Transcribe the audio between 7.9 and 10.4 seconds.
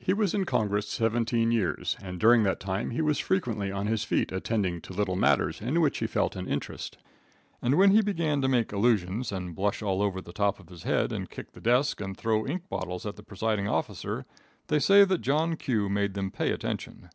he began to make allusions, and blush all over the